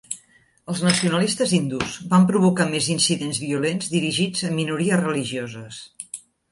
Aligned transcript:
Els 0.71 0.79
nacionalistes 0.85 1.53
hindús 1.57 1.99
van 2.15 2.25
provocar 2.33 2.67
més 2.73 2.89
incidents 2.97 3.43
violents 3.45 3.95
dirigits 3.99 4.51
a 4.51 4.53
minories 4.59 5.01
religioses. 5.09 5.85